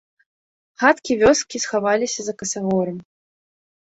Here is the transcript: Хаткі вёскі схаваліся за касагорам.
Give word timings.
Хаткі 0.83 1.17
вёскі 1.19 1.57
схаваліся 1.65 2.21
за 2.29 2.33
касагорам. 2.39 2.97